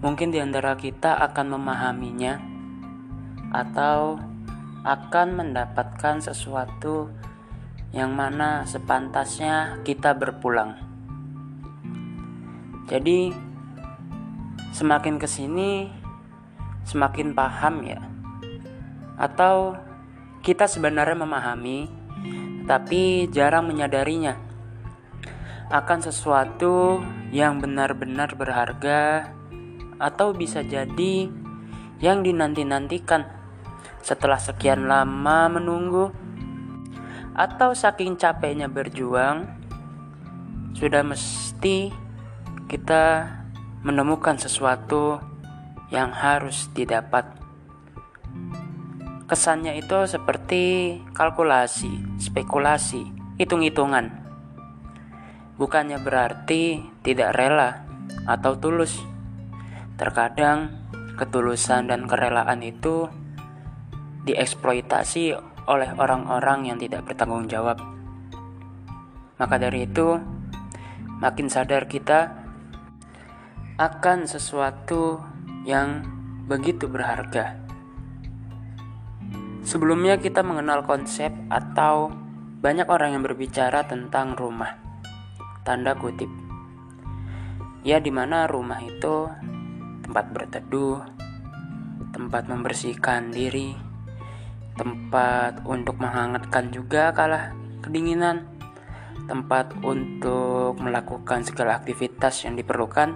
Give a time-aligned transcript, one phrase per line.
[0.00, 2.40] mungkin di antara kita akan memahaminya
[3.52, 4.16] atau
[4.80, 7.12] akan mendapatkan sesuatu
[7.92, 10.78] yang mana sepantasnya kita berpulang.
[12.88, 13.30] Jadi
[14.70, 15.90] semakin ke sini
[16.86, 18.00] semakin paham ya
[19.20, 19.76] atau
[20.40, 21.90] kita sebenarnya memahami
[22.64, 24.38] tapi jarang menyadarinya
[25.70, 29.30] akan sesuatu yang benar-benar berharga
[30.00, 31.28] atau bisa jadi
[32.00, 33.28] yang dinanti-nantikan
[34.00, 36.08] setelah sekian lama menunggu.
[37.36, 39.46] Atau saking capeknya berjuang
[40.74, 41.92] sudah mesti
[42.66, 43.28] kita
[43.84, 45.20] menemukan sesuatu
[45.92, 47.26] yang harus didapat.
[49.30, 54.10] Kesannya itu seperti kalkulasi, spekulasi, hitung-hitungan.
[55.54, 57.86] Bukannya berarti tidak rela
[58.26, 59.09] atau tulus
[60.00, 60.72] terkadang
[61.20, 63.12] ketulusan dan kerelaan itu
[64.24, 65.36] dieksploitasi
[65.68, 67.76] oleh orang-orang yang tidak bertanggung jawab.
[69.36, 70.16] Maka dari itu,
[71.20, 72.32] makin sadar kita
[73.76, 75.20] akan sesuatu
[75.68, 76.04] yang
[76.48, 77.60] begitu berharga.
[79.60, 82.08] Sebelumnya kita mengenal konsep atau
[82.64, 84.80] banyak orang yang berbicara tentang rumah.
[85.64, 86.32] Tanda kutip.
[87.84, 89.28] Ya di mana rumah itu
[90.10, 91.06] tempat berteduh,
[92.10, 93.78] tempat membersihkan diri,
[94.74, 98.50] tempat untuk menghangatkan juga kalah kedinginan,
[99.30, 103.14] tempat untuk melakukan segala aktivitas yang diperlukan.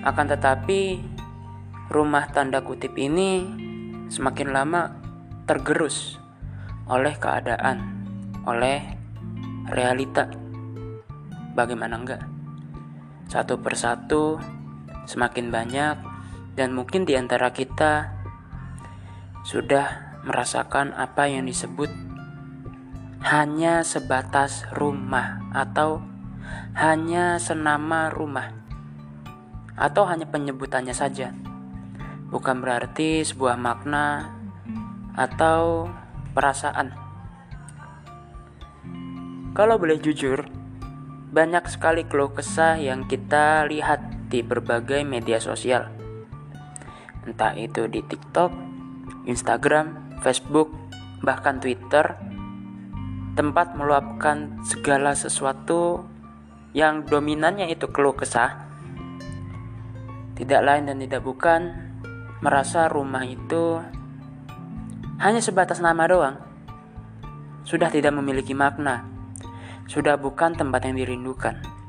[0.00, 1.04] Akan tetapi,
[1.92, 3.44] rumah tanda kutip ini
[4.08, 4.88] semakin lama
[5.44, 6.16] tergerus
[6.88, 7.76] oleh keadaan,
[8.48, 8.80] oleh
[9.68, 10.32] realita.
[11.52, 12.24] Bagaimana enggak?
[13.28, 14.40] Satu persatu
[15.04, 15.96] semakin banyak
[16.54, 18.12] dan mungkin di antara kita
[19.42, 21.90] sudah merasakan apa yang disebut
[23.22, 26.02] hanya sebatas rumah atau
[26.74, 28.50] hanya senama rumah
[29.78, 31.34] atau hanya penyebutannya saja.
[32.32, 34.32] Bukan berarti sebuah makna
[35.14, 35.88] atau
[36.32, 36.96] perasaan.
[39.52, 40.48] Kalau boleh jujur
[41.32, 44.00] banyak sekali keluh kesah yang kita lihat
[44.32, 45.92] di berbagai media sosial.
[47.28, 48.48] Entah itu di TikTok,
[49.28, 50.72] Instagram, Facebook,
[51.20, 52.16] bahkan Twitter,
[53.36, 56.08] tempat meluapkan segala sesuatu
[56.72, 58.72] yang dominannya itu keluh kesah.
[60.32, 61.92] Tidak lain dan tidak bukan
[62.40, 63.78] merasa rumah itu
[65.20, 66.36] hanya sebatas nama doang.
[67.62, 69.06] Sudah tidak memiliki makna.
[69.86, 71.81] Sudah bukan tempat yang dirindukan.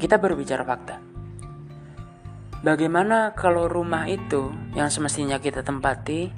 [0.00, 0.96] Kita berbicara fakta.
[2.64, 6.32] Bagaimana kalau rumah itu yang semestinya kita tempati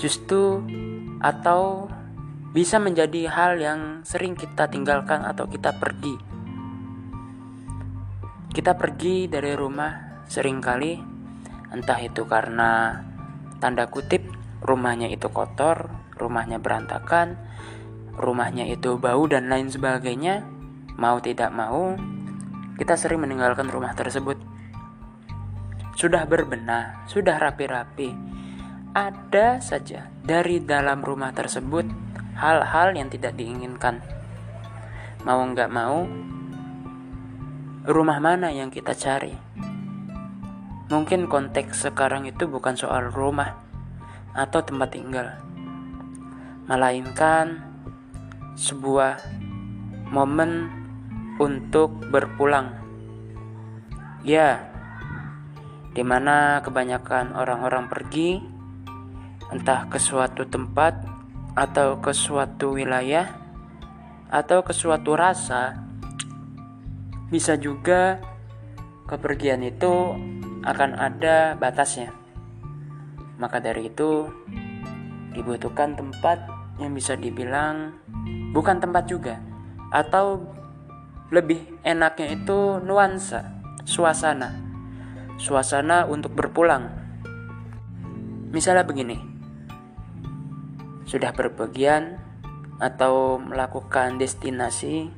[0.00, 0.64] justru
[1.20, 1.88] atau
[2.56, 6.16] bisa menjadi hal yang sering kita tinggalkan atau kita pergi.
[8.56, 10.96] Kita pergi dari rumah sering kali
[11.76, 13.04] entah itu karena
[13.60, 14.24] tanda kutip
[14.64, 17.36] rumahnya itu kotor, rumahnya berantakan,
[18.16, 20.46] rumahnya itu bau dan lain sebagainya,
[20.96, 21.98] mau tidak mau
[22.74, 24.38] kita sering meninggalkan rumah tersebut.
[25.94, 28.10] Sudah berbenah, sudah rapi-rapi.
[28.94, 31.86] Ada saja dari dalam rumah tersebut
[32.34, 34.02] hal-hal yang tidak diinginkan.
[35.22, 36.06] Mau nggak mau,
[37.86, 39.34] rumah mana yang kita cari?
[40.90, 43.56] Mungkin konteks sekarang itu bukan soal rumah
[44.34, 45.38] atau tempat tinggal,
[46.66, 47.62] melainkan
[48.54, 49.18] sebuah
[50.10, 50.83] momen
[51.40, 52.78] untuk berpulang.
[54.24, 54.70] Ya,
[55.94, 58.42] di mana kebanyakan orang-orang pergi
[59.52, 61.06] entah ke suatu tempat
[61.54, 63.30] atau ke suatu wilayah
[64.32, 65.78] atau ke suatu rasa,
[67.30, 68.18] bisa juga
[69.06, 70.16] kepergian itu
[70.66, 72.10] akan ada batasnya.
[73.38, 74.26] Maka dari itu,
[75.36, 76.42] dibutuhkan tempat
[76.82, 77.94] yang bisa dibilang
[78.50, 79.38] bukan tempat juga,
[79.94, 80.42] atau
[81.32, 84.52] lebih enaknya itu nuansa, suasana.
[85.40, 86.92] Suasana untuk berpulang.
[88.52, 89.16] Misalnya begini.
[91.08, 92.20] Sudah berpergian
[92.80, 95.08] atau melakukan destinasi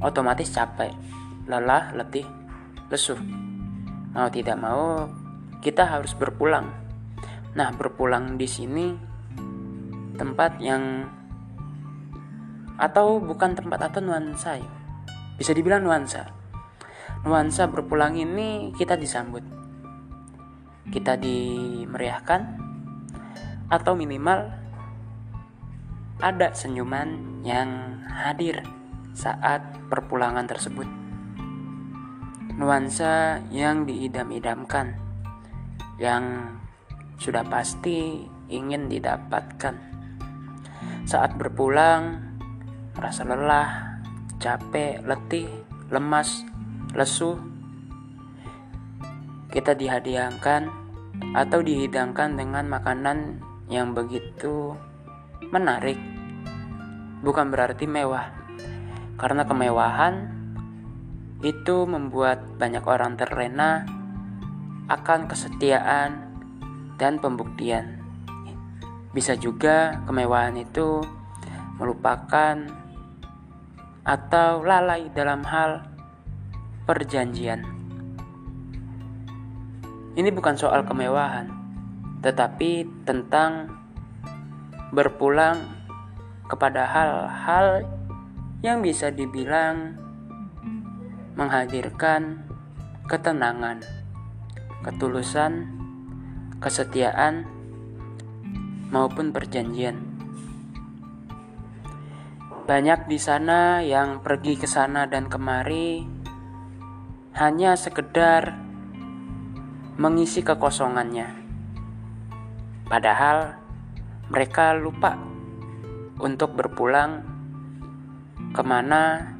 [0.00, 0.92] otomatis capek,
[1.48, 2.26] lelah, letih,
[2.88, 3.16] lesu.
[4.16, 5.08] Mau tidak mau
[5.60, 6.72] kita harus berpulang.
[7.56, 8.92] Nah, berpulang di sini
[10.16, 11.08] tempat yang
[12.76, 14.75] atau bukan tempat atau nuansa ya
[15.36, 16.32] bisa dibilang nuansa.
[17.26, 19.42] nuansa berpulang ini kita disambut.
[20.88, 22.40] Kita dimeriahkan
[23.66, 24.46] atau minimal
[26.22, 28.62] ada senyuman yang hadir
[29.12, 29.60] saat
[29.92, 30.86] perpulangan tersebut.
[32.56, 34.96] Nuansa yang diidam-idamkan
[36.00, 36.56] yang
[37.16, 39.76] sudah pasti ingin didapatkan.
[41.06, 42.22] Saat berpulang,
[42.96, 43.85] merasa lelah,
[44.36, 45.48] capek, letih,
[45.88, 46.44] lemas,
[46.92, 47.40] lesu,
[49.48, 50.68] kita dihadiahkan
[51.32, 53.40] atau dihidangkan dengan makanan
[53.72, 54.76] yang begitu
[55.48, 55.96] menarik.
[57.24, 58.30] Bukan berarti mewah,
[59.16, 60.36] karena kemewahan
[61.40, 63.88] itu membuat banyak orang terlena
[64.86, 66.36] akan kesetiaan
[67.00, 68.00] dan pembuktian.
[69.10, 71.00] Bisa juga kemewahan itu
[71.80, 72.85] melupakan
[74.06, 75.82] atau lalai dalam hal
[76.86, 77.66] perjanjian.
[80.14, 81.50] Ini bukan soal kemewahan,
[82.22, 83.74] tetapi tentang
[84.94, 85.66] berpulang
[86.46, 87.82] kepada hal-hal
[88.62, 89.98] yang bisa dibilang
[91.34, 92.46] menghadirkan
[93.10, 93.82] ketenangan,
[94.86, 95.66] ketulusan,
[96.62, 97.44] kesetiaan,
[98.88, 100.05] maupun perjanjian.
[102.66, 106.02] Banyak di sana yang pergi ke sana dan kemari
[107.38, 108.58] hanya sekedar
[109.96, 111.30] mengisi kekosongannya.
[112.90, 113.54] Padahal
[114.26, 115.14] mereka lupa
[116.18, 117.22] untuk berpulang
[118.50, 119.30] ke mana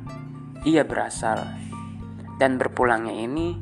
[0.62, 1.43] ia berasal.
[2.38, 3.58] Dan berpulangnya ini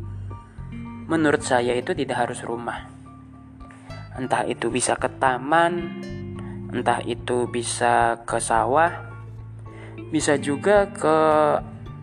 [1.08, 2.94] menurut saya itu tidak harus rumah
[4.14, 5.90] entah itu bisa ke taman,
[6.70, 9.13] entah itu bisa ke sawah,
[10.14, 11.16] bisa juga ke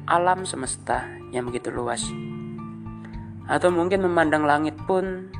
[0.08, 2.04] alam semesta yang begitu luas.
[3.48, 5.32] Atau mungkin memandang langit pun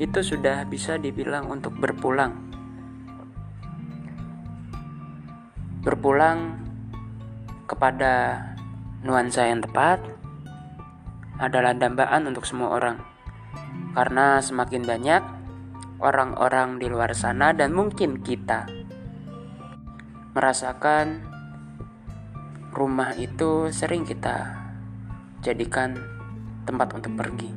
[0.00, 2.32] itu sudah bisa dibilang untuk berpulang.
[5.84, 6.60] Berpulang
[7.68, 8.44] kepada
[9.04, 10.00] nuansa yang tepat
[11.40, 12.96] adalah dambaan untuk semua orang.
[13.96, 15.22] Karena semakin banyak
[16.00, 18.68] orang-orang di luar sana dan mungkin kita
[20.32, 21.29] merasakan
[22.80, 24.56] rumah itu sering kita
[25.44, 26.00] jadikan
[26.64, 27.52] tempat untuk pergi.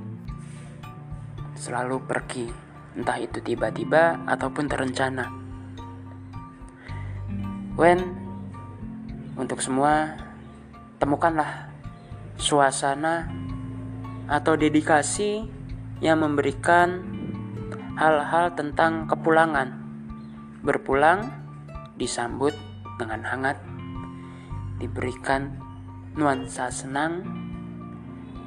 [1.55, 2.51] Selalu pergi,
[2.99, 5.31] entah itu tiba-tiba ataupun terencana.
[7.79, 8.03] When
[9.39, 10.19] untuk semua
[10.99, 11.71] temukanlah
[12.35, 13.31] suasana
[14.27, 15.47] atau dedikasi
[16.03, 16.99] yang memberikan
[17.95, 19.71] hal-hal tentang kepulangan.
[20.67, 21.31] Berpulang
[21.95, 22.51] disambut
[22.99, 23.57] dengan hangat,
[24.83, 25.55] diberikan
[26.19, 27.23] nuansa senang,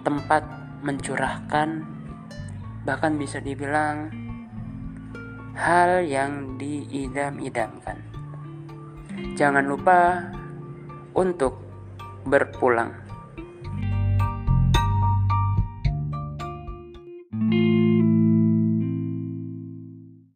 [0.05, 0.45] tempat
[0.85, 1.81] mencurahkan,
[2.85, 4.13] bahkan bisa dibilang
[5.57, 8.05] hal yang diidam-idamkan.
[9.33, 10.29] Jangan lupa
[11.17, 11.57] untuk
[12.29, 13.06] berpulang.